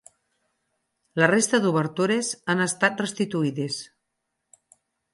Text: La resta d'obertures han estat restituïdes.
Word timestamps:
La 1.21 1.27
resta 1.33 1.59
d'obertures 1.67 2.33
han 2.55 2.67
estat 2.67 3.07
restituïdes. 3.07 3.81